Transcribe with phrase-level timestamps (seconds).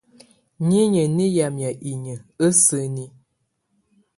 [0.67, 3.05] Niinyǝ́ nɛ yamɛ̀á inyǝ́ á sǝni.